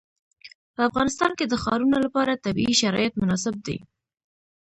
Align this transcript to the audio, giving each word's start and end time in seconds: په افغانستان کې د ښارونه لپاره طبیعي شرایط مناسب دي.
په 0.75 0.81
افغانستان 0.89 1.31
کې 1.37 1.45
د 1.47 1.53
ښارونه 1.63 1.97
لپاره 2.05 2.41
طبیعي 2.45 2.75
شرایط 2.81 3.13
مناسب 3.21 3.55
دي. 3.65 3.77